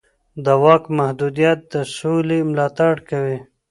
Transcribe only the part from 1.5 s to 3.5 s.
د سولې ملاتړ کوي